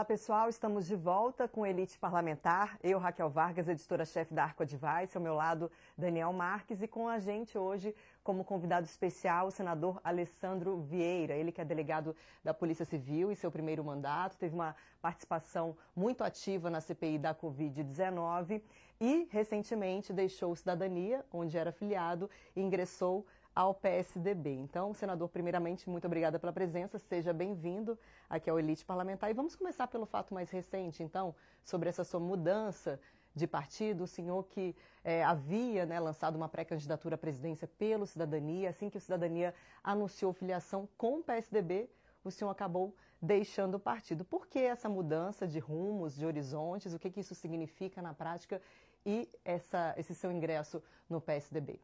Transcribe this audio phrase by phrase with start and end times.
[0.00, 2.78] Olá pessoal, estamos de volta com Elite Parlamentar.
[2.82, 6.80] Eu, Raquel Vargas, editora-chefe da Arco Advice, ao meu lado Daniel Marques.
[6.80, 7.94] E com a gente hoje
[8.24, 13.34] como convidado especial o senador Alessandro Vieira, ele que é delegado da Polícia Civil em
[13.34, 18.62] seu primeiro mandato, teve uma participação muito ativa na CPI da Covid-19
[18.98, 24.50] e recentemente deixou cidadania, onde era filiado, e ingressou ao PSDB.
[24.54, 29.30] Então, senador, primeiramente, muito obrigada pela presença, seja bem-vindo aqui ao Elite Parlamentar.
[29.30, 33.00] E vamos começar pelo fato mais recente, então, sobre essa sua mudança
[33.34, 34.74] de partido, o senhor que
[35.04, 40.32] é, havia né, lançado uma pré-candidatura à presidência pelo Cidadania, assim que o Cidadania anunciou
[40.32, 41.88] filiação com o PSDB,
[42.24, 44.24] o senhor acabou deixando o partido.
[44.24, 46.94] Por que essa mudança de rumos, de horizontes?
[46.94, 48.60] O que, que isso significa na prática
[49.04, 51.80] e essa, esse seu ingresso no PSDB?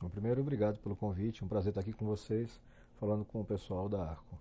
[0.00, 1.44] Bom, primeiro, obrigado pelo convite.
[1.44, 2.60] Um prazer estar aqui com vocês,
[3.00, 4.38] falando com o pessoal da Arco.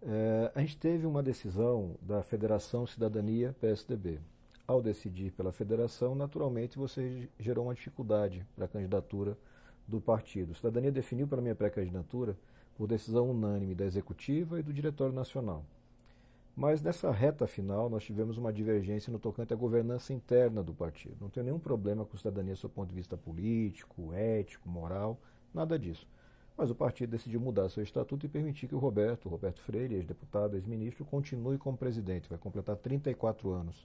[0.00, 4.20] É, a gente teve uma decisão da Federação Cidadania PSDB.
[4.68, 9.36] Ao decidir pela federação, naturalmente você gerou uma dificuldade para a candidatura
[9.86, 10.54] do partido.
[10.54, 12.36] Cidadania definiu para a minha pré-candidatura
[12.76, 15.64] por decisão unânime da Executiva e do Diretório Nacional.
[16.56, 21.16] Mas nessa reta final nós tivemos uma divergência no tocante à governança interna do partido.
[21.20, 25.18] Não tem nenhum problema com cidadania do ponto de vista político, ético, moral,
[25.52, 26.06] nada disso.
[26.56, 30.54] Mas o partido decidiu mudar seu estatuto e permitir que o Roberto, Roberto Freire, ex-deputado,
[30.54, 32.28] ex-ministro, continue como presidente.
[32.28, 33.84] Vai completar 34 anos.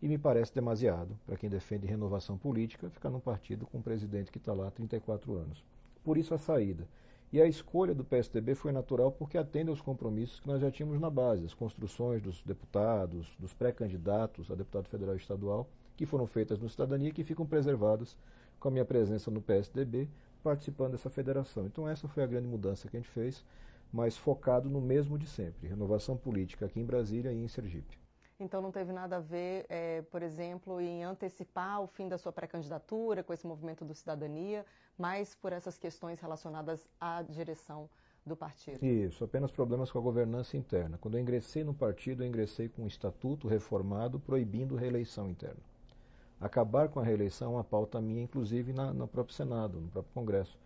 [0.00, 4.32] E me parece demasiado para quem defende renovação política ficar num partido com um presidente
[4.32, 5.62] que está lá há 34 anos.
[6.02, 6.88] Por isso a saída.
[7.30, 10.98] E a escolha do PSDB foi natural porque atende aos compromissos que nós já tínhamos
[10.98, 16.26] na base, as construções dos deputados, dos pré-candidatos a deputado federal e estadual, que foram
[16.26, 18.16] feitas no Cidadania e que ficam preservadas
[18.58, 20.08] com a minha presença no PSDB,
[20.42, 21.66] participando dessa federação.
[21.66, 23.44] Então essa foi a grande mudança que a gente fez,
[23.92, 28.07] mas focado no mesmo de sempre, renovação política aqui em Brasília e em Sergipe.
[28.40, 32.32] Então não teve nada a ver, é, por exemplo, em antecipar o fim da sua
[32.32, 34.64] pré-candidatura com esse movimento do cidadania,
[34.96, 37.90] mas por essas questões relacionadas à direção
[38.24, 38.84] do partido.
[38.84, 40.98] Isso, apenas problemas com a governança interna.
[40.98, 45.60] Quando eu ingressei no partido, eu ingressei com um estatuto reformado proibindo reeleição interna.
[46.40, 50.14] Acabar com a reeleição é uma pauta minha, inclusive na, no próprio Senado, no próprio
[50.14, 50.56] Congresso.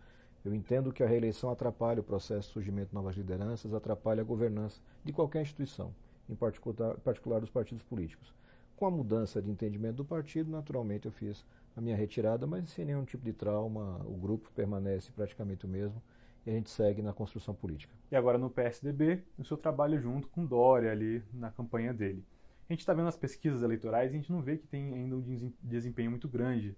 [0.45, 4.25] Eu entendo que a reeleição atrapalha o processo de surgimento de novas lideranças, atrapalha a
[4.25, 5.91] governança de qualquer instituição
[6.33, 8.33] em particular, particular dos partidos políticos.
[8.75, 11.45] Com a mudança de entendimento do partido, naturalmente eu fiz
[11.75, 16.01] a minha retirada, mas sem nenhum tipo de trauma, o grupo permanece praticamente o mesmo
[16.45, 17.93] e a gente segue na construção política.
[18.11, 22.25] E agora no PSDB, o seu trabalho junto com Dória ali na campanha dele.
[22.69, 25.15] A gente está vendo as pesquisas eleitorais e a gente não vê que tem ainda
[25.15, 26.75] um desempenho muito grande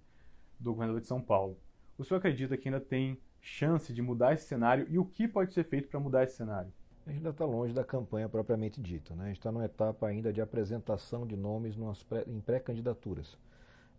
[0.58, 1.58] do governador de São Paulo.
[1.98, 5.52] O senhor acredita que ainda tem chance de mudar esse cenário e o que pode
[5.52, 6.72] ser feito para mudar esse cenário?
[7.06, 9.14] A gente ainda está longe da campanha propriamente dita.
[9.14, 9.24] Né?
[9.24, 13.38] A gente está numa etapa ainda de apresentação de nomes pré, em pré-candidaturas.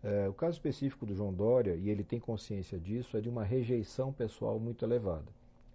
[0.04, 3.46] É, o caso específico do João Dória, e ele tem consciência disso, é de uma
[3.46, 5.26] rejeição pessoal muito elevada.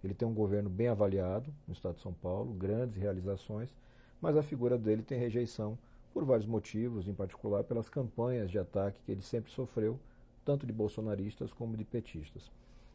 [0.03, 3.75] Ele tem um governo bem avaliado no estado de São Paulo, grandes realizações,
[4.21, 5.77] mas a figura dele tem rejeição
[6.13, 9.99] por vários motivos, em particular pelas campanhas de ataque que ele sempre sofreu,
[10.45, 12.51] tanto de bolsonaristas como de petistas.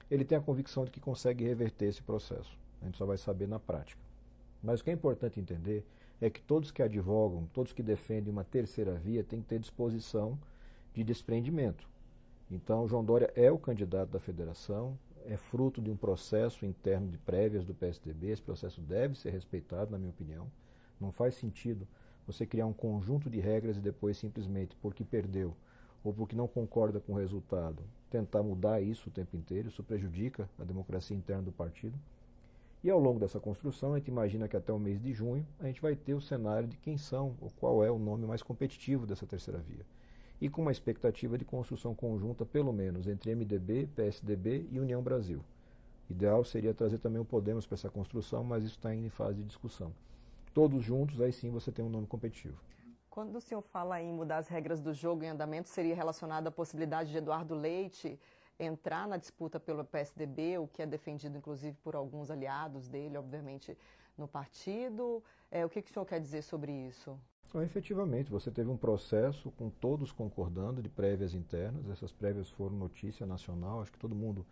[0.09, 2.56] Ele tem a convicção de que consegue reverter esse processo.
[2.81, 4.07] A gente só vai saber na prática.
[4.62, 5.84] Mas o que é importante entender
[6.20, 10.38] é que todos que advogam, todos que defendem uma terceira via, têm que ter disposição
[10.92, 11.88] de desprendimento.
[12.50, 17.18] Então, João Dória é o candidato da federação, é fruto de um processo interno de
[17.18, 18.30] prévias do PSDB.
[18.30, 20.50] Esse processo deve ser respeitado, na minha opinião.
[21.00, 21.86] Não faz sentido
[22.26, 25.54] você criar um conjunto de regras e depois simplesmente porque perdeu
[26.02, 29.68] ou porque não concorda com o resultado, tentar mudar isso o tempo inteiro.
[29.68, 31.98] Isso prejudica a democracia interna do partido.
[32.83, 35.66] E ao longo dessa construção, a gente imagina que até o mês de junho a
[35.66, 39.04] gente vai ter o cenário de quem são ou qual é o nome mais competitivo
[39.04, 39.84] dessa terceira via.
[40.41, 45.45] E com uma expectativa de construção conjunta, pelo menos, entre MDB, PSDB e União Brasil.
[46.09, 49.39] Ideal seria trazer também o Podemos para essa construção, mas isso está ainda em fase
[49.39, 49.92] de discussão.
[50.54, 52.57] Todos juntos, aí sim você tem um nome competitivo.
[53.10, 56.51] Quando o senhor fala em mudar as regras do jogo em andamento, seria relacionado à
[56.53, 58.19] possibilidade de Eduardo Leite
[58.59, 63.77] entrar na disputa pelo PSDB, o que é defendido inclusive por alguns aliados dele, obviamente,
[64.16, 65.22] no partido.
[65.51, 67.19] É, o que, que o senhor quer dizer sobre isso?
[67.49, 71.89] Então, efetivamente, você teve um processo com todos concordando de prévias internas.
[71.89, 73.81] Essas prévias foram notícia nacional.
[73.81, 74.45] Acho que todo mundo,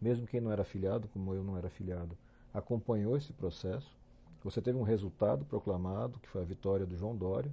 [0.00, 2.16] mesmo quem não era afiliado, como eu não era afiliado,
[2.52, 3.98] acompanhou esse processo.
[4.44, 7.50] Você teve um resultado proclamado, que foi a vitória do João Dória.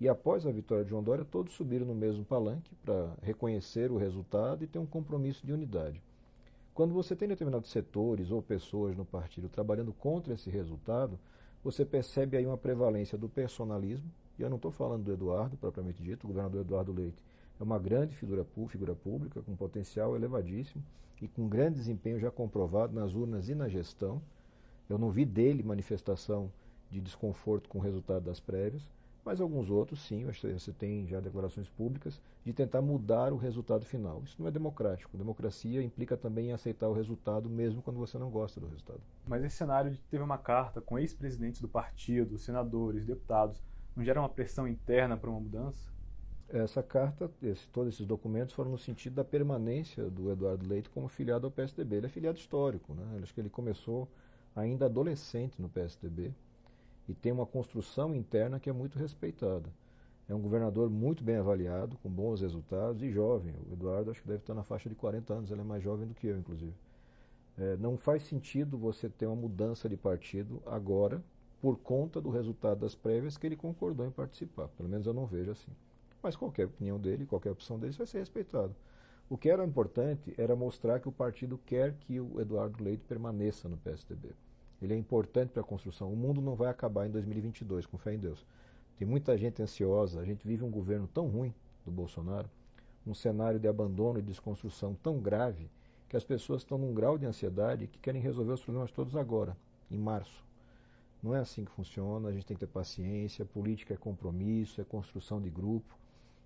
[0.00, 4.64] E após a vitória de João todos subiram no mesmo palanque para reconhecer o resultado
[4.64, 6.02] e ter um compromisso de unidade.
[6.74, 11.18] Quando você tem determinados setores ou pessoas no partido trabalhando contra esse resultado,
[11.62, 16.02] você percebe aí uma prevalência do personalismo, e eu não estou falando do Eduardo, propriamente
[16.02, 17.22] dito, o governador Eduardo Leite
[17.60, 20.82] é uma grande figura, figura pública, com potencial elevadíssimo
[21.20, 24.20] e com grande desempenho já comprovado nas urnas e na gestão.
[24.88, 26.50] Eu não vi dele manifestação
[26.90, 28.82] de desconforto com o resultado das prévias,
[29.24, 34.20] mas alguns outros, sim, você tem já declarações públicas de tentar mudar o resultado final.
[34.24, 35.16] Isso não é democrático.
[35.16, 39.00] Democracia implica também em aceitar o resultado, mesmo quando você não gosta do resultado.
[39.26, 43.62] Mas esse cenário de teve uma carta com ex-presidentes do partido, senadores, deputados,
[43.94, 45.92] não gera uma pressão interna para uma mudança?
[46.48, 51.08] Essa carta, esse, todos esses documentos foram no sentido da permanência do Eduardo Leite como
[51.08, 51.96] filiado ao PSDB.
[51.96, 53.20] Ele é filiado histórico, né?
[53.22, 54.08] Acho que ele começou
[54.54, 56.34] ainda adolescente no PSDB
[57.08, 59.68] e tem uma construção interna que é muito respeitada.
[60.28, 63.54] É um governador muito bem avaliado, com bons resultados e jovem.
[63.68, 66.06] O Eduardo acho que deve estar na faixa de 40 anos, ele é mais jovem
[66.06, 66.74] do que eu, inclusive.
[67.58, 71.22] É, não faz sentido você ter uma mudança de partido agora
[71.60, 74.68] por conta do resultado das prévias que ele concordou em participar.
[74.68, 75.70] Pelo menos eu não vejo assim.
[76.22, 78.74] Mas qualquer opinião dele, qualquer opção dele vai ser respeitado.
[79.28, 83.68] O que era importante era mostrar que o partido quer que o Eduardo Leite permaneça
[83.68, 84.30] no PSDB.
[84.82, 86.12] Ele é importante para a construção.
[86.12, 88.44] O mundo não vai acabar em 2022, com fé em Deus.
[88.96, 92.50] Tem muita gente ansiosa, a gente vive um governo tão ruim do Bolsonaro,
[93.06, 95.70] um cenário de abandono e desconstrução tão grave,
[96.08, 99.56] que as pessoas estão num grau de ansiedade que querem resolver os problemas todos agora,
[99.90, 100.44] em março.
[101.22, 104.84] Não é assim que funciona, a gente tem que ter paciência, política é compromisso, é
[104.84, 105.96] construção de grupo.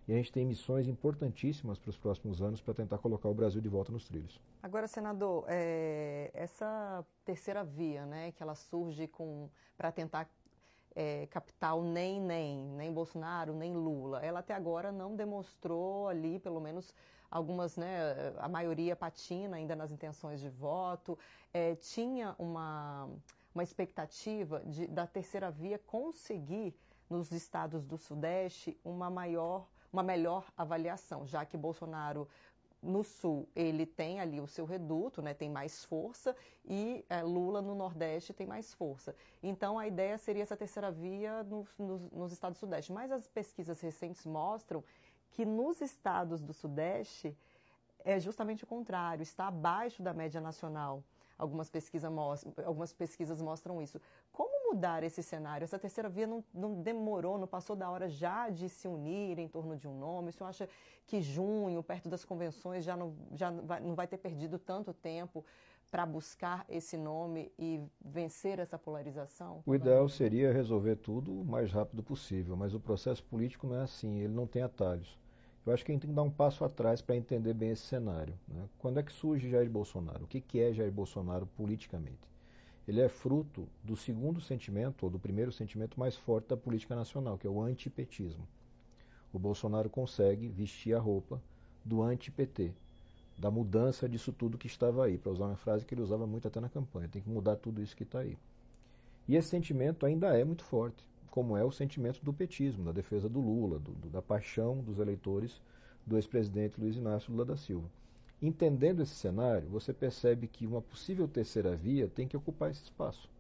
[0.08, 3.60] E a gente tem missões importantíssimas para os próximos anos para tentar colocar o Brasil
[3.60, 4.40] de volta nos trilhos.
[4.62, 9.10] Agora, senador, é, essa terceira via, né, que ela surge
[9.76, 10.30] para tentar
[10.94, 16.38] é, captar o nem, nem, nem Bolsonaro, nem Lula, ela até agora não demonstrou ali,
[16.38, 16.94] pelo menos
[17.28, 21.18] algumas, né, a maioria patina ainda nas intenções de voto,
[21.52, 23.10] é, tinha uma,
[23.52, 26.74] uma expectativa de, da terceira via conseguir
[27.10, 32.28] nos estados do Sudeste uma maior uma melhor avaliação, já que Bolsonaro
[32.82, 37.62] no sul ele tem ali o seu reduto, né, tem mais força, e é, Lula
[37.62, 39.14] no Nordeste tem mais força.
[39.42, 42.92] Então a ideia seria essa terceira via no, no, nos estados do Sudeste.
[42.92, 44.84] Mas as pesquisas recentes mostram
[45.30, 47.36] que nos estados do Sudeste
[48.04, 51.02] é justamente o contrário, está abaixo da média nacional.
[51.38, 52.08] Algumas, pesquisa
[52.64, 54.00] algumas pesquisas mostram isso.
[54.32, 55.64] Como mudar esse cenário?
[55.64, 59.48] Essa terceira via não, não, demorou, não passou da hora já de se unir em
[59.48, 60.30] torno de um nome?
[60.30, 60.68] O senhor acha
[61.06, 65.44] que junho, perto das convenções, já não, já vai, não vai ter perdido tanto tempo
[65.90, 69.62] para buscar esse nome e vencer essa polarização?
[69.64, 73.82] O ideal seria resolver tudo o mais rápido possível, mas o processo político não é
[73.82, 75.18] assim, ele não tem atalhos.
[75.64, 77.82] Eu acho que a gente tem que dar um passo atrás para entender bem esse
[77.82, 78.38] cenário.
[78.46, 78.68] Né?
[78.78, 80.24] Quando é que surge Jair Bolsonaro?
[80.24, 82.35] O que, que é Jair Bolsonaro politicamente?
[82.86, 87.36] Ele é fruto do segundo sentimento, ou do primeiro sentimento mais forte da política nacional,
[87.36, 88.46] que é o antipetismo.
[89.32, 91.42] O Bolsonaro consegue vestir a roupa
[91.84, 92.72] do anti-PT,
[93.36, 96.46] da mudança disso tudo que estava aí, para usar uma frase que ele usava muito
[96.46, 97.08] até na campanha.
[97.08, 98.38] Tem que mudar tudo isso que está aí.
[99.28, 101.04] E esse sentimento ainda é muito forte
[101.36, 104.98] como é o sentimento do petismo, da defesa do Lula, do, do, da paixão dos
[104.98, 105.60] eleitores
[106.06, 107.90] do ex-presidente Luiz Inácio Lula da Silva.
[108.40, 113.30] Entendendo esse cenário, você percebe que uma possível terceira via tem que ocupar esse espaço.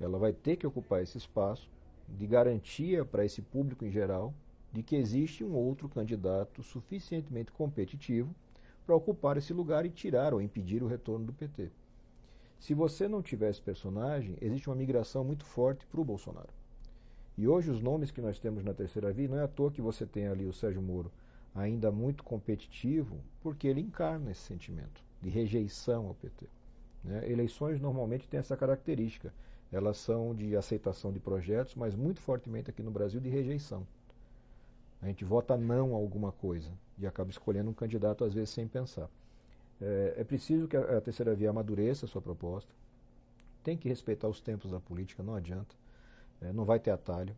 [0.00, 1.70] Ela vai ter que ocupar esse espaço
[2.08, 4.34] de garantia para esse público em geral
[4.72, 8.34] de que existe um outro candidato suficientemente competitivo
[8.84, 11.70] para ocupar esse lugar e tirar ou impedir o retorno do PT.
[12.58, 16.52] Se você não tiver esse personagem, existe uma migração muito forte para o Bolsonaro.
[17.38, 19.80] E hoje os nomes que nós temos na terceira via, não é à toa que
[19.80, 21.10] você tem ali o Sérgio Moro
[21.54, 26.46] ainda muito competitivo, porque ele encarna esse sentimento de rejeição ao PT.
[27.04, 27.30] Né?
[27.30, 29.32] Eleições normalmente têm essa característica.
[29.70, 33.86] Elas são de aceitação de projetos, mas muito fortemente aqui no Brasil de rejeição.
[35.00, 38.68] A gente vota não a alguma coisa e acaba escolhendo um candidato às vezes sem
[38.68, 39.08] pensar.
[39.80, 42.72] É, é preciso que a, a terceira via amadureça a sua proposta.
[43.64, 45.74] Tem que respeitar os tempos da política, não adianta
[46.42, 47.34] é, não vai ter atalho.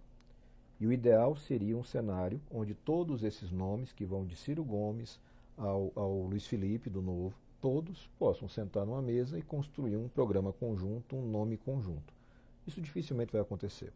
[0.81, 5.21] E o ideal seria um cenário onde todos esses nomes, que vão de Ciro Gomes
[5.57, 10.53] ao, ao Luiz Felipe, do Novo, todos possam sentar numa mesa e construir um programa
[10.53, 12.13] conjunto, um nome conjunto.
[12.67, 13.93] Isso dificilmente vai acontecer.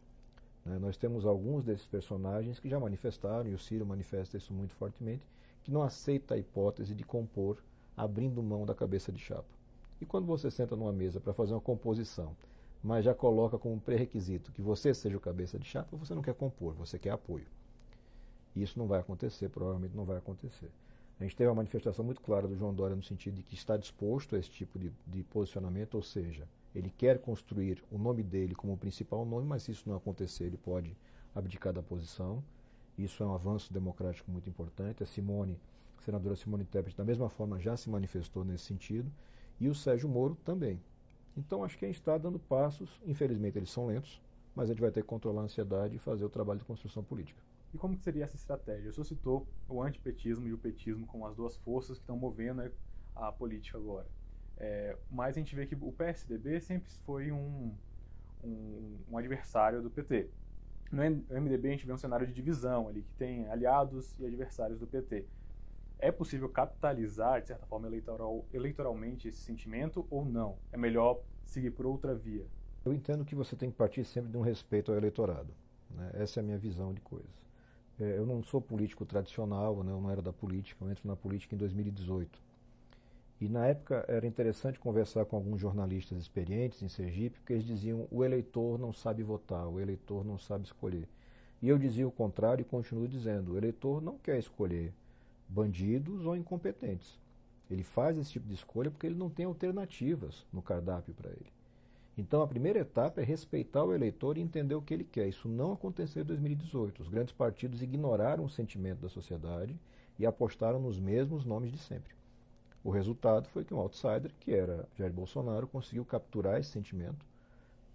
[0.65, 0.79] Né?
[0.79, 5.23] Nós temos alguns desses personagens que já manifestaram, e o Ciro manifesta isso muito fortemente,
[5.63, 7.57] que não aceita a hipótese de compor
[7.95, 9.59] abrindo mão da cabeça de chapa.
[9.99, 12.35] E quando você senta numa mesa para fazer uma composição
[12.83, 16.33] mas já coloca como pré-requisito que você seja o cabeça de chapa, você não quer
[16.33, 17.45] compor, você quer apoio.
[18.55, 20.69] Isso não vai acontecer, provavelmente não vai acontecer.
[21.19, 23.75] A gente teve uma manifestação muito clara do João Dória no sentido de que está
[23.75, 28.55] disposto a esse tipo de, de posicionamento, ou seja, ele quer construir o nome dele
[28.55, 30.95] como o principal nome, mas se isso não acontecer, ele pode
[31.35, 32.41] abdicar da posição.
[32.97, 35.03] Isso é um avanço democrático muito importante.
[35.03, 35.59] A Simone,
[35.97, 39.11] a senadora Simone Tebet, da mesma forma, já se manifestou nesse sentido.
[39.59, 40.79] E o Sérgio Moro também.
[41.37, 42.89] Então, acho que a gente está dando passos.
[43.05, 44.21] Infelizmente, eles são lentos,
[44.55, 47.03] mas a gente vai ter que controlar a ansiedade e fazer o trabalho de construção
[47.03, 47.41] política.
[47.73, 48.89] E como que seria essa estratégia?
[48.89, 52.71] O senhor citou o antipetismo e o petismo como as duas forças que estão movendo
[53.15, 54.07] a política agora.
[54.57, 57.73] É, mas a gente vê que o PSDB sempre foi um,
[58.43, 60.29] um, um, adversário do PT.
[60.91, 64.79] No MDB a gente vê um cenário de divisão ali, que tem aliados e adversários
[64.79, 65.25] do PT.
[65.99, 70.57] É possível capitalizar, de certa forma, eleitoral, eleitoralmente esse sentimento ou não?
[70.71, 72.45] É melhor seguir por outra via?
[72.85, 75.53] Eu entendo que você tem que partir sempre de um respeito ao eleitorado.
[75.89, 76.11] Né?
[76.13, 77.29] Essa é a minha visão de coisas.
[77.99, 79.91] É, eu não sou político tradicional, né?
[79.91, 82.39] eu não era da política, eu entro na política em 2018.
[83.41, 88.07] E na época era interessante conversar com alguns jornalistas experientes em Sergipe, porque eles diziam
[88.09, 91.07] o eleitor não sabe votar, o eleitor não sabe escolher.
[91.61, 94.93] E eu dizia o contrário e continuo dizendo, o eleitor não quer escolher
[95.49, 97.19] bandidos ou incompetentes.
[97.69, 101.51] Ele faz esse tipo de escolha porque ele não tem alternativas no cardápio para ele.
[102.17, 105.27] Então a primeira etapa é respeitar o eleitor e entender o que ele quer.
[105.27, 107.01] Isso não aconteceu em 2018.
[107.01, 109.79] Os grandes partidos ignoraram o sentimento da sociedade
[110.17, 112.13] e apostaram nos mesmos nomes de sempre.
[112.83, 117.25] O resultado foi que um outsider, que era Jair Bolsonaro, conseguiu capturar esse sentimento.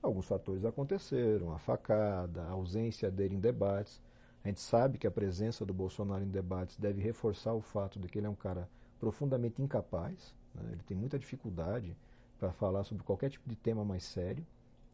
[0.03, 4.01] Alguns fatores aconteceram, a facada, a ausência dele em debates.
[4.45, 8.09] A gente sabe que a presença do Bolsonaro em debates deve reforçar o fato de
[8.09, 8.69] que ele é um cara
[9.01, 10.63] profundamente incapaz, né?
[10.73, 11.97] ele tem muita dificuldade
[12.39, 14.45] para falar sobre qualquer tipo de tema mais sério.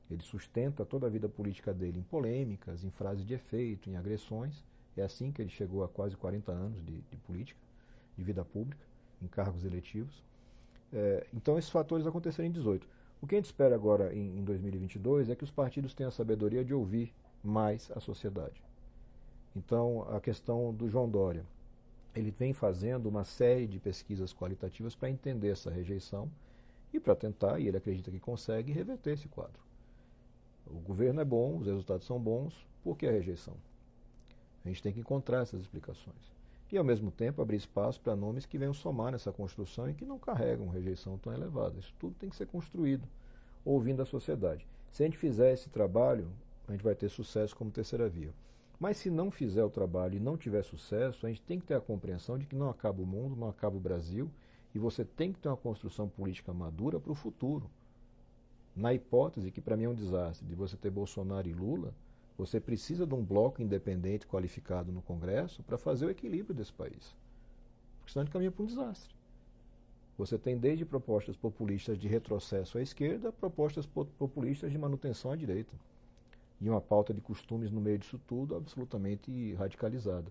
[0.08, 4.64] Ele sustenta toda a vida política dele em polêmicas, em frases de efeito, em agressões.
[4.96, 7.58] É assim que ele chegou a quase 40 anos de, de política,
[8.16, 8.84] de vida pública
[9.20, 10.22] em cargos eletivos.
[10.92, 12.86] É, então, esses fatores aconteceram em 18.
[13.20, 16.12] O que a gente espera agora em, em 2022 é que os partidos tenham a
[16.12, 18.69] sabedoria de ouvir mais a sociedade.
[19.54, 21.44] Então, a questão do João Dória.
[22.14, 26.30] Ele vem fazendo uma série de pesquisas qualitativas para entender essa rejeição
[26.92, 29.60] e para tentar, e ele acredita que consegue, reverter esse quadro.
[30.66, 33.54] O governo é bom, os resultados são bons, por que a rejeição?
[34.64, 36.40] A gente tem que encontrar essas explicações
[36.72, 40.04] e, ao mesmo tempo, abrir espaço para nomes que venham somar nessa construção e que
[40.04, 41.78] não carregam rejeição tão elevada.
[41.78, 43.06] Isso tudo tem que ser construído,
[43.64, 44.66] ouvindo a sociedade.
[44.92, 46.30] Se a gente fizer esse trabalho,
[46.68, 48.32] a gente vai ter sucesso como terceira via.
[48.80, 51.74] Mas se não fizer o trabalho e não tiver sucesso, a gente tem que ter
[51.74, 54.30] a compreensão de que não acaba o mundo, não acaba o Brasil,
[54.74, 57.70] e você tem que ter uma construção política madura para o futuro.
[58.74, 61.92] Na hipótese, que para mim é um desastre, de você ter Bolsonaro e Lula,
[62.38, 67.14] você precisa de um bloco independente qualificado no Congresso para fazer o equilíbrio desse país.
[67.98, 69.14] Porque senão a gente caminha para um desastre.
[70.16, 75.74] Você tem desde propostas populistas de retrocesso à esquerda, propostas populistas de manutenção à direita.
[76.60, 80.30] E uma pauta de costumes no meio disso tudo absolutamente radicalizada.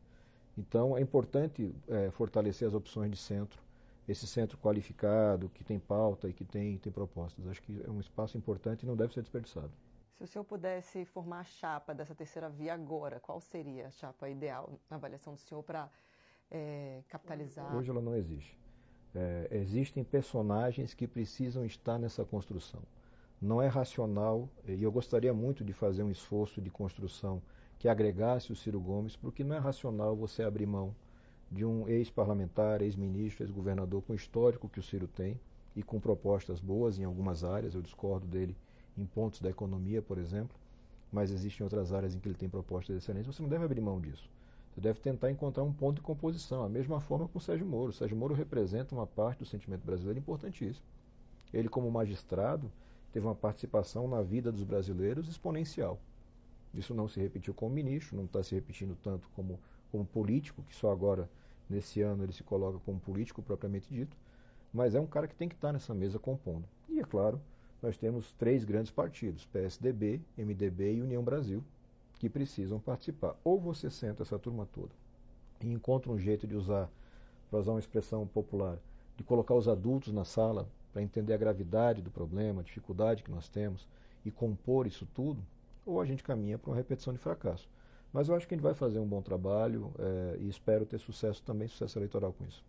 [0.57, 3.59] Então é importante é, fortalecer as opções de centro,
[4.07, 7.47] esse centro qualificado, que tem pauta e que tem, tem propostas.
[7.47, 9.71] Acho que é um espaço importante e não deve ser desperdiçado.
[10.17, 14.29] Se o senhor pudesse formar a chapa dessa terceira via agora, qual seria a chapa
[14.29, 15.89] ideal na avaliação do senhor para
[16.51, 17.73] é, capitalizar?
[17.73, 18.59] Hoje ela não existe.
[19.15, 22.81] É, existem personagens que precisam estar nessa construção.
[23.41, 27.41] Não é racional, e eu gostaria muito de fazer um esforço de construção
[27.77, 30.93] que agregasse o Ciro Gomes, porque não é racional você abrir mão
[31.49, 35.39] de um ex-parlamentar, ex-ministro, ex-governador com o histórico que o Ciro tem
[35.75, 38.55] e com propostas boas em algumas áreas, eu discordo dele
[38.97, 40.57] em pontos da economia, por exemplo,
[41.11, 44.01] mas existem outras áreas em que ele tem propostas excelentes, você não deve abrir mão
[44.01, 44.29] disso.
[44.71, 46.63] Você deve tentar encontrar um ponto de composição.
[46.63, 47.89] A mesma forma com o Sérgio Moro.
[47.89, 50.85] O Sérgio Moro representa uma parte do sentimento brasileiro importantíssima.
[51.51, 52.71] Ele, como magistrado,
[53.11, 55.99] teve uma participação na vida dos brasileiros exponencial.
[56.73, 59.59] Isso não se repetiu como ministro, não está se repetindo tanto como,
[59.91, 61.29] como político, que só agora,
[61.69, 64.15] nesse ano, ele se coloca como político propriamente dito,
[64.71, 66.65] mas é um cara que tem que estar nessa mesa compondo.
[66.87, 67.41] E, é claro,
[67.81, 71.63] nós temos três grandes partidos, PSDB, MDB e União Brasil,
[72.19, 73.35] que precisam participar.
[73.43, 74.91] Ou você senta essa turma toda
[75.61, 76.89] e encontra um jeito de usar,
[77.49, 78.77] para usar uma expressão popular,
[79.17, 83.31] de colocar os adultos na sala para entender a gravidade do problema, a dificuldade que
[83.31, 83.87] nós temos
[84.25, 85.45] e compor isso tudo,
[85.85, 87.69] ou a gente caminha para uma repetição de fracasso.
[88.11, 90.99] Mas eu acho que a gente vai fazer um bom trabalho é, e espero ter
[90.99, 92.63] sucesso também, sucesso eleitoral com isso.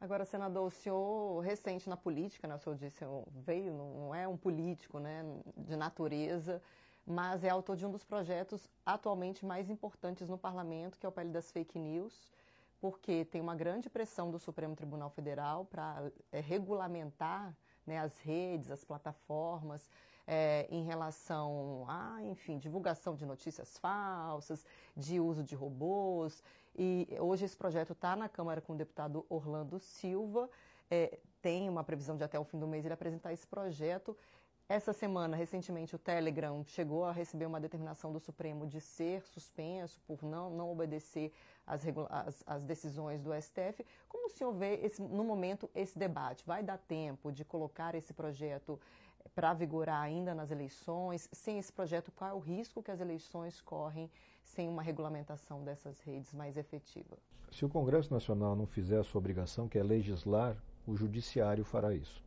[0.00, 4.36] Agora, senador, o senhor recente na política, né, o senhor disse, veio, não é um
[4.36, 5.24] político né,
[5.56, 6.60] de natureza,
[7.06, 11.12] mas é autor de um dos projetos atualmente mais importantes no parlamento, que é o
[11.12, 12.30] PL das Fake News,
[12.80, 17.56] porque tem uma grande pressão do Supremo Tribunal Federal para é, regulamentar
[17.86, 19.88] né, as redes, as plataformas,
[20.26, 24.64] é, em relação a, enfim, divulgação de notícias falsas,
[24.96, 26.42] de uso de robôs.
[26.76, 30.50] E hoje esse projeto está na Câmara com o deputado Orlando Silva.
[30.90, 34.16] É, tem uma previsão de até o fim do mês ele apresentar esse projeto.
[34.68, 40.00] Essa semana, recentemente, o Telegram chegou a receber uma determinação do Supremo de ser suspenso
[40.08, 41.32] por não, não obedecer
[41.64, 43.86] às, às, às decisões do STF.
[44.08, 46.44] Como o senhor vê, esse, no momento, esse debate?
[46.44, 48.80] Vai dar tempo de colocar esse projeto
[49.36, 51.28] para vigorar ainda nas eleições?
[51.30, 54.10] Sem esse projeto, qual é o risco que as eleições correm
[54.44, 57.16] sem uma regulamentação dessas redes mais efetiva?
[57.52, 61.94] Se o Congresso Nacional não fizer a sua obrigação, que é legislar, o Judiciário fará
[61.94, 62.25] isso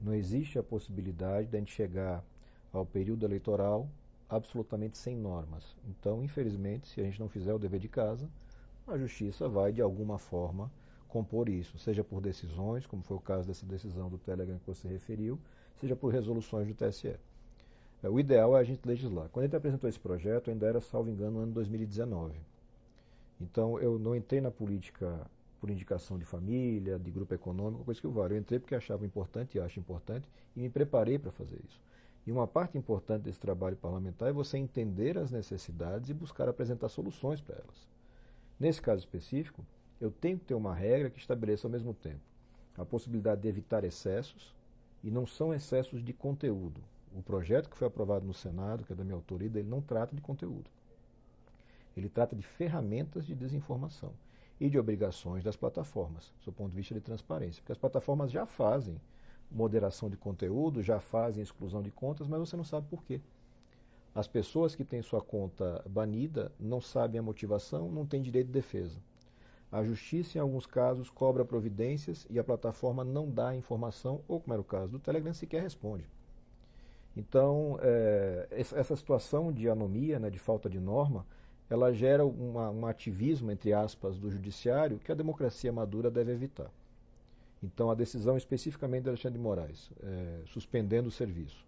[0.00, 2.24] não existe a possibilidade de a gente chegar
[2.72, 3.88] ao período eleitoral
[4.28, 5.76] absolutamente sem normas.
[5.88, 8.28] Então, infelizmente, se a gente não fizer o dever de casa,
[8.86, 10.70] a justiça vai, de alguma forma,
[11.08, 14.88] compor isso, seja por decisões, como foi o caso dessa decisão do Telegram que você
[14.88, 15.38] referiu,
[15.80, 17.16] seja por resoluções do TSE.
[18.02, 19.28] É, o ideal é a gente legislar.
[19.28, 22.34] Quando a gente apresentou esse projeto, ainda era, salvo engano, no ano 2019.
[23.40, 25.26] Então, eu não entrei na política
[25.60, 28.34] por indicação de família, de grupo econômico, coisa que eu vale.
[28.34, 31.80] Eu entrei porque achava importante e acho importante e me preparei para fazer isso.
[32.26, 36.88] E uma parte importante desse trabalho parlamentar é você entender as necessidades e buscar apresentar
[36.88, 37.88] soluções para elas.
[38.58, 39.64] Nesse caso específico,
[40.00, 42.30] eu tenho que ter uma regra que estabeleça ao mesmo tempo
[42.76, 44.54] a possibilidade de evitar excessos,
[45.02, 46.82] e não são excessos de conteúdo.
[47.14, 50.14] O projeto que foi aprovado no Senado, que é da minha autoria, ele não trata
[50.14, 50.70] de conteúdo.
[51.96, 54.12] Ele trata de ferramentas de desinformação
[54.60, 57.62] e de obrigações das plataformas, do ponto de vista de transparência.
[57.62, 59.00] Porque as plataformas já fazem
[59.50, 63.20] moderação de conteúdo, já fazem exclusão de contas, mas você não sabe por quê.
[64.14, 68.52] As pessoas que têm sua conta banida não sabem a motivação, não têm direito de
[68.52, 68.98] defesa.
[69.72, 74.52] A justiça, em alguns casos, cobra providências e a plataforma não dá informação, ou como
[74.52, 76.04] era o caso do Telegram, sequer responde.
[77.16, 81.24] Então, é, essa situação de anomia, né, de falta de norma,
[81.70, 86.70] ela gera uma, um ativismo, entre aspas, do judiciário que a democracia madura deve evitar.
[87.62, 91.64] Então, a decisão especificamente de Alexandre de Moraes, é, suspendendo o serviço,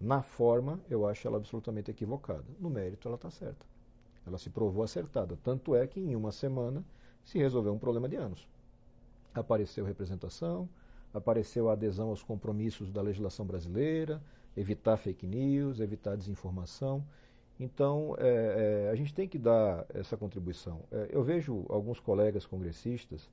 [0.00, 2.44] na forma, eu acho ela absolutamente equivocada.
[2.60, 3.66] No mérito, ela está certa.
[4.26, 5.38] Ela se provou acertada.
[5.42, 6.84] Tanto é que, em uma semana,
[7.24, 8.46] se resolveu um problema de anos.
[9.34, 10.68] Apareceu representação,
[11.12, 14.22] apareceu a adesão aos compromissos da legislação brasileira,
[14.56, 17.02] evitar fake news, evitar desinformação.
[17.58, 20.80] Então, é, é, a gente tem que dar essa contribuição.
[20.92, 23.30] É, eu vejo alguns colegas congressistas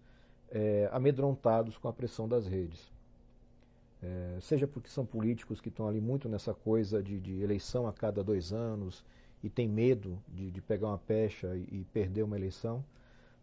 [0.49, 2.91] é, amedrontados com a pressão das redes.
[4.01, 7.93] É, seja porque são políticos que estão ali muito nessa coisa de, de, eleição a
[7.93, 9.03] cada dois anos
[9.41, 12.83] e tem medo de, de pegar uma pecha e, e, perder uma eleição,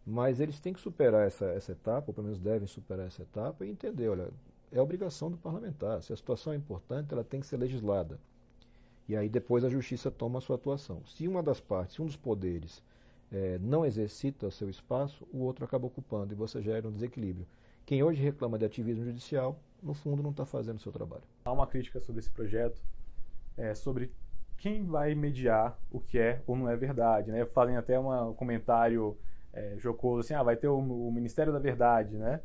[0.05, 3.65] mas eles têm que superar essa, essa etapa, ou pelo menos devem superar essa etapa
[3.65, 4.29] e entender, olha,
[4.71, 6.01] é obrigação do parlamentar.
[6.01, 8.19] Se a situação é importante, ela tem que ser legislada.
[9.07, 11.01] E aí depois a justiça toma a sua atuação.
[11.05, 12.83] Se uma das partes, um dos poderes,
[13.31, 17.47] é, não exercita seu espaço, o outro acaba ocupando e você gera um desequilíbrio.
[17.85, 21.23] Quem hoje reclama de ativismo judicial, no fundo, não está fazendo o seu trabalho.
[21.43, 22.81] Há uma crítica sobre esse projeto,
[23.57, 24.11] é, sobre
[24.57, 27.31] quem vai mediar o que é ou não é verdade.
[27.31, 27.45] Né?
[27.45, 29.17] Falem até uma, um comentário
[29.53, 32.41] é, jocoso assim, ah, vai ter o, o Ministério da Verdade, né?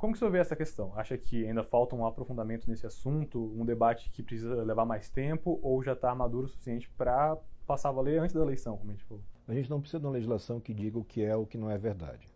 [0.00, 0.94] Como que o senhor vê essa questão?
[0.96, 5.60] Acha que ainda falta um aprofundamento nesse assunto, um debate que precisa levar mais tempo,
[5.62, 7.36] ou já está maduro o suficiente para
[7.66, 9.22] passar a valer antes da eleição, como a gente falou?
[9.46, 11.58] A gente não precisa de uma legislação que diga o que é ou o que
[11.58, 12.26] não é verdade.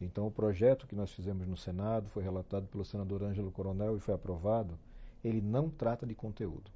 [0.00, 4.00] Então, o projeto que nós fizemos no Senado foi relatado pelo senador Ângelo Coronel e
[4.00, 4.78] foi aprovado.
[5.24, 6.70] Ele não trata de conteúdo.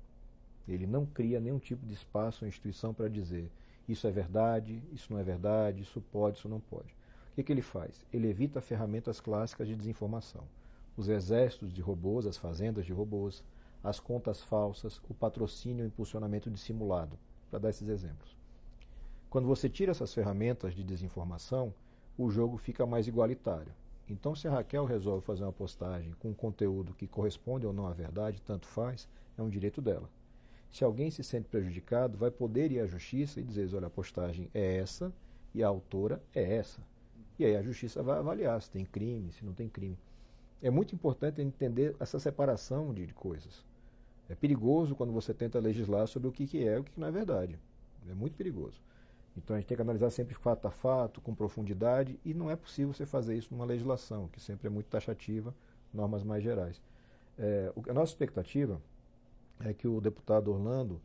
[0.66, 3.48] Ele não cria nenhum tipo de espaço ou instituição para dizer
[3.88, 6.96] isso é verdade, isso não é verdade, isso pode, isso não pode
[7.36, 8.02] que, que ele faz?
[8.10, 10.42] Ele evita ferramentas clássicas de desinformação.
[10.96, 13.44] Os exércitos de robôs, as fazendas de robôs,
[13.84, 17.18] as contas falsas, o patrocínio e o impulsionamento dissimulado,
[17.50, 18.34] para dar esses exemplos.
[19.28, 21.74] Quando você tira essas ferramentas de desinformação,
[22.16, 23.72] o jogo fica mais igualitário.
[24.08, 27.86] Então, se a Raquel resolve fazer uma postagem com um conteúdo que corresponde ou não
[27.86, 30.08] à verdade, tanto faz, é um direito dela.
[30.70, 34.48] Se alguém se sente prejudicado, vai poder ir à justiça e dizer: olha, a postagem
[34.54, 35.12] é essa
[35.54, 36.80] e a autora é essa.
[37.38, 39.98] E aí a justiça vai avaliar se tem crime, se não tem crime.
[40.62, 43.64] É muito importante entender essa separação de, coisas.
[44.28, 47.00] É perigoso quando você tenta legislar sobre o que, que é e o que, que
[47.00, 47.58] não é verdade.
[48.08, 48.80] É muito perigoso.
[49.36, 52.56] Então a gente tem que analisar sempre fato a fato, com profundidade, e não é
[52.56, 55.54] possível você fazer isso numa legislação, que sempre é muito taxativa,
[55.92, 56.80] normas mais gerais.
[57.38, 58.80] É, a nossa expectativa
[59.60, 61.00] é que o deputado Orlando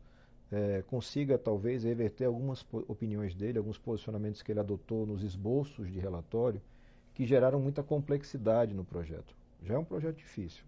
[0.52, 5.98] é, consiga talvez reverter algumas opiniões dele, alguns posicionamentos que ele adotou nos esboços de
[5.98, 6.60] relatório,
[7.14, 9.34] que geraram muita complexidade no projeto.
[9.64, 10.64] Já é um projeto difícil.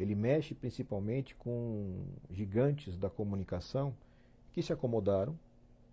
[0.00, 3.94] Ele mexe principalmente com gigantes da comunicação
[4.52, 5.38] que se acomodaram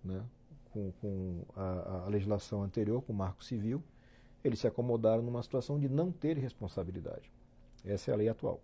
[0.03, 0.23] né,
[0.71, 3.84] com, com a, a, legislação anterior, com o Marco Civil.
[4.43, 7.29] Eles se acomodaram numa situação de não ter responsabilidade.
[7.84, 8.62] Essa é a lei atual.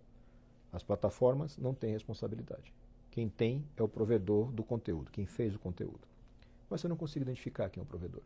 [0.72, 2.72] As plataformas não têm responsabilidade.
[3.12, 6.00] Quem tem é o provedor do conteúdo, quem fez o conteúdo.
[6.70, 8.22] Mas você não consegue identificar quem é o provedor.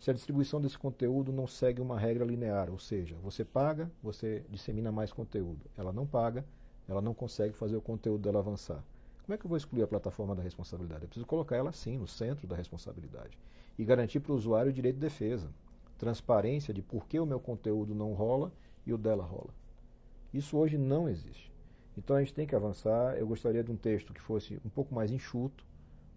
[0.00, 4.42] Se a distribuição desse conteúdo não segue uma regra linear, ou seja, você paga, você
[4.48, 5.66] dissemina mais conteúdo.
[5.76, 6.46] Ela não paga,
[6.88, 8.82] ela não consegue fazer o conteúdo dela avançar.
[9.22, 11.02] Como é que eu vou excluir a plataforma da responsabilidade?
[11.02, 13.38] Eu preciso colocar ela sim no centro da responsabilidade
[13.78, 15.50] e garantir para o usuário o direito de defesa,
[15.98, 18.50] transparência de por que o meu conteúdo não rola
[18.86, 19.52] e o dela rola.
[20.32, 21.53] Isso hoje não existe.
[21.96, 23.16] Então a gente tem que avançar.
[23.16, 25.64] Eu gostaria de um texto que fosse um pouco mais enxuto,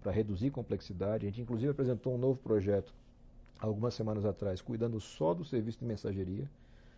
[0.01, 1.25] para reduzir complexidade.
[1.25, 2.93] A gente, inclusive, apresentou um novo projeto
[3.59, 6.49] algumas semanas atrás, cuidando só do serviço de mensageria,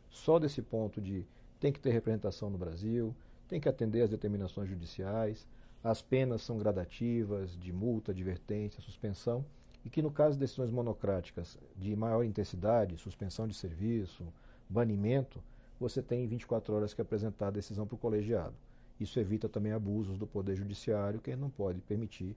[0.09, 1.25] só desse ponto de
[1.59, 3.15] tem que ter representação no Brasil,
[3.47, 5.47] tem que atender às determinações judiciais,
[5.83, 9.45] as penas são gradativas, de multa, advertência, suspensão,
[9.83, 14.23] e que no caso de decisões monocráticas de maior intensidade, suspensão de serviço,
[14.69, 15.41] banimento,
[15.79, 18.53] você tem 24 horas que apresentar a decisão para o colegiado.
[18.99, 22.35] Isso evita também abusos do Poder Judiciário, que ele não pode permitir,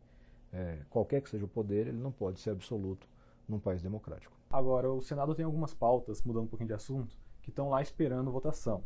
[0.52, 3.08] é, qualquer que seja o poder, ele não pode ser absoluto
[3.48, 4.36] num país democrático.
[4.50, 8.30] Agora, o Senado tem algumas pautas, mudando um pouquinho de assunto, que estão lá esperando
[8.30, 8.84] votação.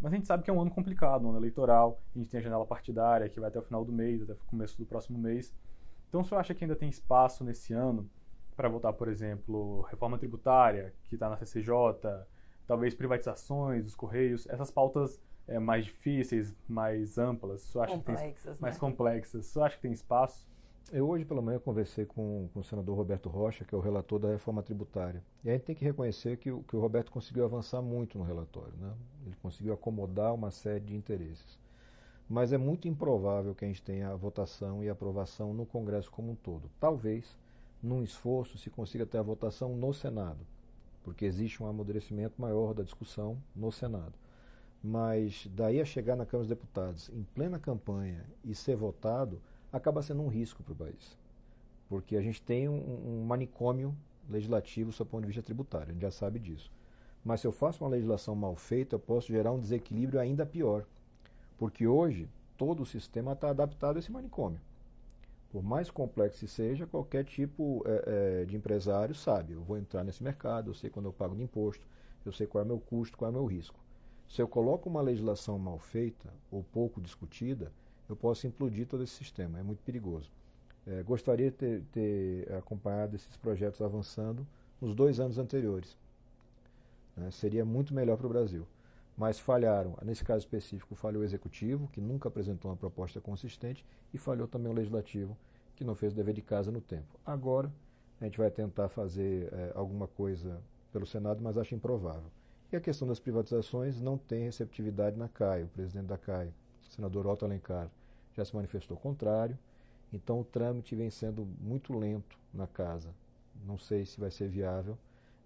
[0.00, 2.38] Mas a gente sabe que é um ano complicado, um ano eleitoral, a gente tem
[2.38, 5.18] a janela partidária que vai até o final do mês, até o começo do próximo
[5.18, 5.52] mês.
[6.08, 8.08] Então, o senhor acha que ainda tem espaço nesse ano
[8.56, 12.26] para votar, por exemplo, reforma tributária, que está na CCJ,
[12.66, 18.42] talvez privatizações dos Correios, essas pautas é, mais difíceis, mais amplas, só acha complexas, que
[18.42, 18.58] tem, né?
[18.60, 20.46] mais complexas, só acha que tem espaço?
[20.90, 24.18] Eu hoje pela manhã conversei com, com, o senador Roberto Rocha, que é o relator
[24.18, 25.22] da reforma tributária.
[25.44, 28.72] E a gente tem que reconhecer que, que o Roberto conseguiu avançar muito no relatório.
[28.78, 28.94] Né?
[29.26, 31.58] Ele conseguiu acomodar uma série de interesses.
[32.26, 36.32] Mas é muito improvável que a gente tenha a votação e aprovação no Congresso como
[36.32, 36.70] um todo.
[36.80, 37.36] Talvez,
[37.82, 40.46] num esforço, se consiga ter a votação no Senado
[41.08, 44.12] porque existe um amadurecimento maior da discussão no Senado.
[44.82, 49.40] Mas daí a chegar na Câmara dos Deputados em plena campanha e ser votado,
[49.72, 51.18] acaba sendo um risco para o país.
[51.88, 53.94] Porque a gente tem um, um manicômio
[54.28, 56.70] legislativo do ponto de vista tributário, a gente já sabe disso.
[57.24, 60.84] Mas se eu faço uma legislação mal feita, eu posso gerar um desequilíbrio ainda pior.
[61.56, 64.60] Porque hoje todo o sistema está adaptado a esse manicômio.
[65.50, 70.04] Por mais complexo que seja, qualquer tipo é, é, de empresário sabe, eu vou entrar
[70.04, 71.84] nesse mercado, eu sei quando eu pago de imposto,
[72.24, 73.80] eu sei qual é o meu custo, qual é o meu risco.
[74.28, 77.72] Se eu coloco uma legislação mal feita ou pouco discutida,
[78.08, 80.30] eu posso implodir todo esse sistema, é muito perigoso.
[80.86, 84.46] É, gostaria de ter, ter, acompanhado esses projetos avançando
[84.80, 85.96] nos dois anos anteriores.
[87.16, 87.30] Né?
[87.30, 88.66] Seria muito melhor para o Brasil
[89.18, 89.98] mas falharam.
[90.04, 94.70] Nesse caso específico, falhou o executivo, que nunca apresentou uma proposta consistente, e falhou também
[94.70, 95.36] o legislativo,
[95.74, 97.18] que não fez o dever de casa no tempo.
[97.26, 97.70] Agora,
[98.20, 100.62] a gente vai tentar fazer é, alguma coisa
[100.92, 102.30] pelo Senado, mas acho improvável.
[102.70, 105.62] E a questão das privatizações não tem receptividade na CAI.
[105.62, 106.52] O presidente da CAI,
[106.90, 107.88] senador Otto Alencar,
[108.36, 109.58] já se manifestou contrário.
[110.12, 113.08] Então o trâmite vem sendo muito lento na casa.
[113.66, 114.98] Não sei se vai ser viável.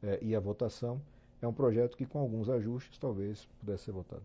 [0.02, 1.00] É, e a votação
[1.40, 4.22] é um projeto que, com alguns ajustes, talvez pudesse ser votado.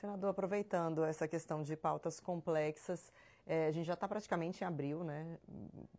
[0.00, 3.12] Senador, aproveitando essa questão de pautas complexas,
[3.44, 5.38] é, a gente já está praticamente em abril, né?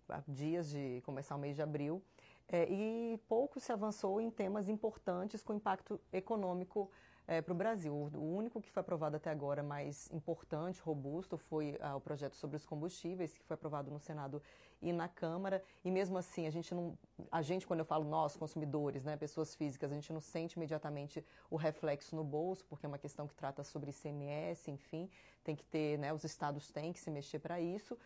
[0.08, 2.02] Há dias de começar o mês de abril,
[2.50, 6.90] é, e pouco se avançou em temas importantes com impacto econômico
[7.28, 7.94] é, para o Brasil.
[7.94, 12.56] O único que foi aprovado até agora mais importante, robusto, foi ah, o projeto sobre
[12.56, 14.42] os combustíveis, que foi aprovado no Senado
[14.82, 15.62] e na Câmara.
[15.84, 16.98] E mesmo assim, a gente não.
[17.30, 21.26] A gente, quando eu falo nós, consumidores, né, pessoas físicas, a gente não sente imediatamente
[21.50, 25.10] o reflexo no bolso, porque é uma questão que trata sobre ICMS, enfim,
[25.44, 27.98] tem que ter, né, os estados têm que se mexer para isso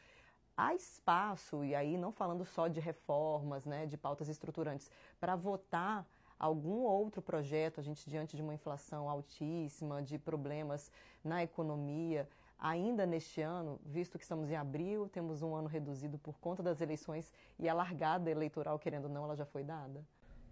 [0.55, 6.05] há espaço, e aí não falando só de reformas, né, de pautas estruturantes, para votar
[6.37, 10.91] algum outro projeto, a gente diante de uma inflação altíssima, de problemas
[11.23, 16.39] na economia, ainda neste ano, visto que estamos em abril, temos um ano reduzido por
[16.39, 20.03] conta das eleições e a largada eleitoral, querendo ou não, ela já foi dada?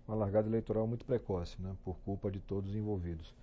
[0.08, 3.36] Uma largada eleitoral muito precoce, né, por culpa de todos os envolvidos.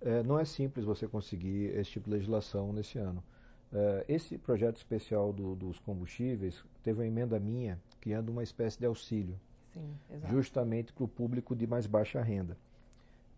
[0.00, 3.22] É, não é simples você conseguir esse tipo de legislação nesse ano.
[3.72, 8.86] É, esse projeto especial do, dos combustíveis teve uma emenda minha criando uma espécie de
[8.86, 9.38] auxílio
[9.72, 9.94] Sim,
[10.30, 12.56] justamente para o público de mais baixa renda.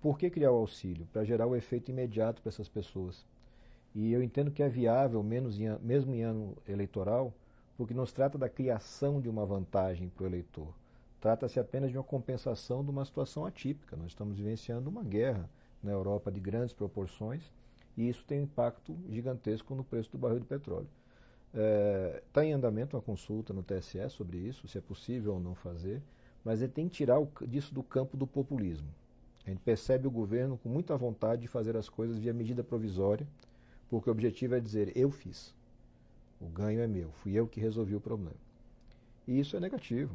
[0.01, 1.07] Por que criar o auxílio?
[1.13, 3.27] Para gerar o efeito imediato para essas pessoas.
[3.95, 7.33] E eu entendo que é viável, menos em, mesmo em ano eleitoral,
[7.77, 10.73] porque não se trata da criação de uma vantagem para o eleitor.
[11.21, 13.97] Trata-se apenas de uma compensação de uma situação atípica.
[13.97, 15.51] Nós estamos vivenciando uma guerra
[15.83, 17.43] na Europa de grandes proporções
[17.99, 20.87] E isso tem um impacto gigantesco no preço do barril de petróleo.
[22.29, 25.53] Está é, em andamento uma consulta no TSE sobre isso, se é possível ou não
[25.53, 26.01] fazer,
[26.45, 28.87] mas ele tem que tirar o, disso do campo do populismo.
[29.45, 33.27] A gente percebe o governo com muita vontade de fazer as coisas via medida provisória,
[33.91, 35.53] porque o objetivo é dizer: eu fiz,
[36.41, 38.37] o ganho é meu, fui eu que resolvi o problema.
[39.27, 40.15] E isso é negativo,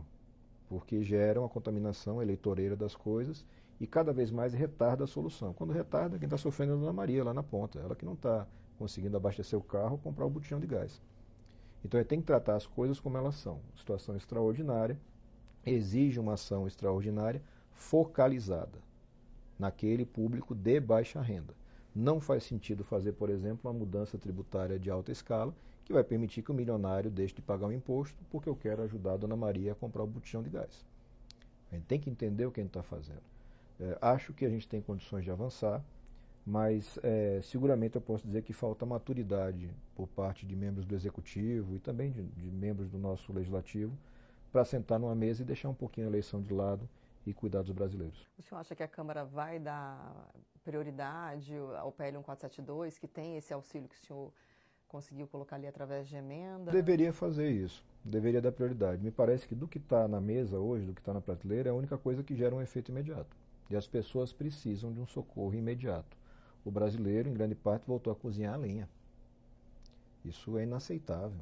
[0.70, 3.46] porque gera uma contaminação eleitoreira das coisas
[3.84, 5.52] e cada vez mais retarda a solução.
[5.52, 8.14] Quando retarda, quem está sofrendo é a Dona Maria lá na ponta, ela que não
[8.14, 8.48] está
[8.80, 11.02] conseguindo abastecer o carro ou comprar o botijão de gás.
[11.84, 13.60] Então ele tem que tratar as coisas como elas são.
[13.76, 14.98] Situação extraordinária
[15.66, 17.42] exige uma ação extraordinária
[17.72, 18.80] focalizada
[19.60, 21.54] naquele público de baixa renda.
[21.94, 26.42] Não faz sentido fazer, por exemplo, uma mudança tributária de alta escala que vai permitir
[26.42, 29.36] que o milionário deixe de pagar o um imposto porque eu quero ajudar a Dona
[29.36, 30.86] Maria a comprar o botijão de gás.
[31.70, 33.33] A gente tem que entender o que a gente está fazendo.
[33.80, 35.84] É, acho que a gente tem condições de avançar,
[36.46, 41.76] mas é, seguramente eu posso dizer que falta maturidade por parte de membros do Executivo
[41.76, 43.98] e também de, de membros do nosso Legislativo
[44.52, 46.88] para sentar numa mesa e deixar um pouquinho a eleição de lado
[47.26, 48.28] e cuidar dos brasileiros.
[48.38, 50.30] O senhor acha que a Câmara vai dar
[50.64, 54.32] prioridade ao PL 1472, que tem esse auxílio que o senhor
[54.88, 56.72] conseguiu colocar ali através de emenda?
[56.72, 59.02] Deveria fazer isso, deveria dar prioridade.
[59.02, 61.72] Me parece que do que está na mesa hoje, do que está na prateleira, é
[61.72, 63.36] a única coisa que gera um efeito imediato.
[63.70, 66.18] E as pessoas precisam de um socorro imediato.
[66.66, 68.88] O brasileiro, em grande parte, voltou a cozinhar a lenha.
[70.24, 71.42] Isso é inaceitável.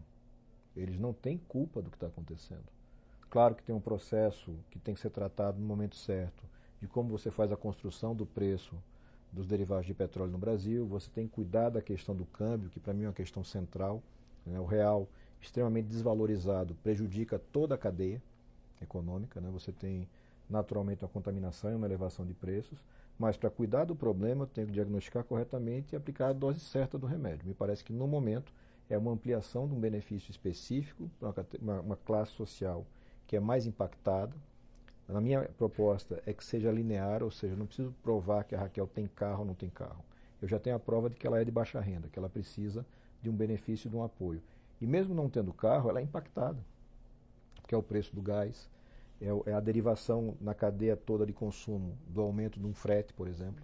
[0.75, 2.65] Eles não têm culpa do que está acontecendo.
[3.29, 6.43] Claro que tem um processo que tem que ser tratado no momento certo,
[6.81, 8.75] de como você faz a construção do preço
[9.31, 12.79] dos derivados de petróleo no Brasil, você tem que cuidar da questão do câmbio, que
[12.79, 14.03] para mim é uma questão central.
[14.45, 14.59] Né?
[14.59, 15.07] O real
[15.39, 18.21] extremamente desvalorizado prejudica toda a cadeia
[18.81, 19.49] econômica, né?
[19.49, 20.07] você tem
[20.51, 22.77] naturalmente uma contaminação e uma elevação de preços,
[23.17, 27.07] mas para cuidar do problema tem que diagnosticar corretamente e aplicar a dose certa do
[27.07, 27.47] remédio.
[27.47, 28.51] Me parece que no momento
[28.89, 32.85] é uma ampliação de um benefício específico para uma, uma classe social
[33.25, 34.35] que é mais impactada.
[35.07, 38.87] A minha proposta é que seja linear, ou seja, não preciso provar que a Raquel
[38.87, 40.03] tem carro ou não tem carro.
[40.41, 42.85] Eu já tenho a prova de que ela é de baixa renda, que ela precisa
[43.21, 44.41] de um benefício, de um apoio.
[44.81, 46.57] E mesmo não tendo carro, ela é impactada,
[47.67, 48.69] que é o preço do gás,
[49.21, 53.27] é, é a derivação na cadeia toda de consumo do aumento de um frete, por
[53.27, 53.63] exemplo.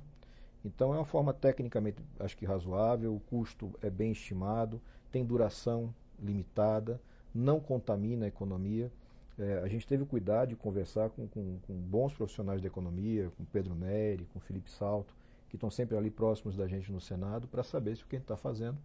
[0.63, 5.93] Então é uma forma tecnicamente, acho que razoável, o custo é bem estimado, tem duração
[6.19, 7.01] limitada,
[7.33, 8.91] não contamina a economia.
[9.37, 13.31] É, a gente teve o cuidado de conversar com, com, com, bons profissionais da economia,
[13.37, 15.15] com Pedro Neri, com Felipe Salto,
[15.49, 18.19] que estão sempre ali próximos da gente no Senado, para saber se o que a
[18.19, 18.77] gente está fazendo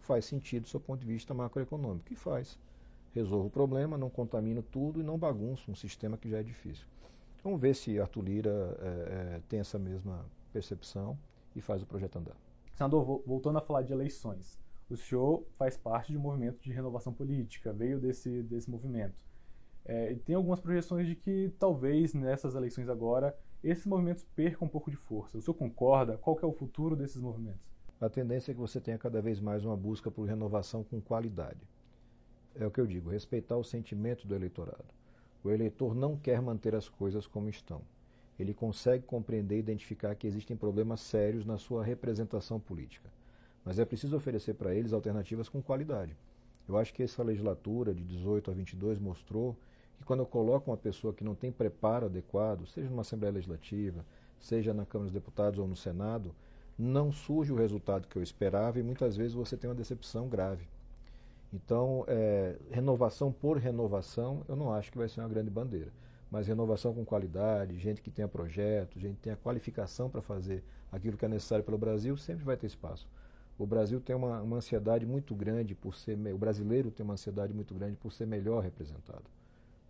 [0.00, 2.12] faz sentido do seu ponto de vista macroeconômico.
[2.12, 2.58] E faz.
[3.16, 6.86] Resolvo o problema, não contamino tudo e não bagunço um sistema que já é difícil.
[7.42, 11.18] Vamos ver se Arthur Lira é, é, tem essa mesma percepção
[11.54, 12.36] e faz o projeto andar.
[12.74, 17.10] Senador, voltando a falar de eleições, o senhor faz parte de um movimento de renovação
[17.10, 19.14] política, veio desse, desse movimento.
[19.86, 24.70] É, e tem algumas projeções de que talvez nessas eleições agora esses movimentos percam um
[24.70, 25.38] pouco de força.
[25.38, 26.18] O senhor concorda?
[26.18, 27.64] Qual é o futuro desses movimentos?
[27.98, 31.66] A tendência é que você tenha cada vez mais uma busca por renovação com qualidade.
[32.58, 34.84] É o que eu digo, respeitar o sentimento do eleitorado.
[35.44, 37.82] O eleitor não quer manter as coisas como estão.
[38.38, 43.10] Ele consegue compreender e identificar que existem problemas sérios na sua representação política.
[43.64, 46.16] Mas é preciso oferecer para eles alternativas com qualidade.
[46.68, 49.56] Eu acho que essa legislatura de 18 a 22 mostrou
[49.96, 54.04] que quando eu coloco uma pessoa que não tem preparo adequado, seja numa Assembleia Legislativa,
[54.40, 56.34] seja na Câmara dos Deputados ou no Senado,
[56.78, 60.66] não surge o resultado que eu esperava e muitas vezes você tem uma decepção grave.
[61.52, 65.92] Então, é, renovação por renovação, eu não acho que vai ser uma grande bandeira.
[66.30, 71.16] Mas renovação com qualidade, gente que tenha projeto, gente que tenha qualificação para fazer aquilo
[71.16, 73.08] que é necessário pelo Brasil, sempre vai ter espaço.
[73.58, 76.18] O Brasil tem uma, uma ansiedade muito grande por ser.
[76.32, 79.24] O brasileiro tem uma ansiedade muito grande por ser melhor representado.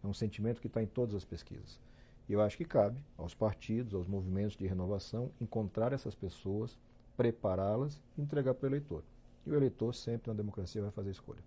[0.05, 1.81] É um sentimento que está em todas as pesquisas.
[2.29, 6.79] E eu acho que cabe aos partidos, aos movimentos de renovação, encontrar essas pessoas,
[7.16, 9.03] prepará-las e entregar para o eleitor.
[9.46, 11.42] E o eleitor sempre na democracia vai fazer a escolha.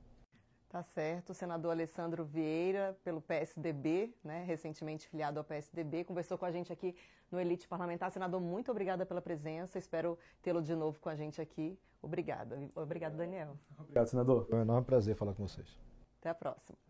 [0.69, 1.31] Tá certo.
[1.31, 6.71] O senador Alessandro Vieira, pelo PSDB, né, recentemente filiado ao PSDB, conversou com a gente
[6.71, 6.95] aqui
[7.31, 8.11] no Elite Parlamentar.
[8.11, 9.79] Senador, muito obrigada pela presença.
[9.79, 11.77] Espero tê-lo de novo com a gente aqui.
[12.01, 12.69] Obrigada.
[12.75, 13.57] Obrigado, Daniel.
[13.77, 14.45] Obrigado, senador.
[14.45, 15.79] Foi um enorme prazer falar com vocês.
[16.19, 16.88] Até a próxima.